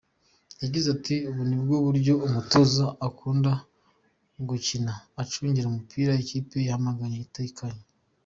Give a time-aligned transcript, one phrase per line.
[0.61, 3.51] Yagize ati “Ubu nibwo buryo umutoza akunda
[4.49, 7.83] gukina, acungira ku mipira ikipe bahanganye itakaje.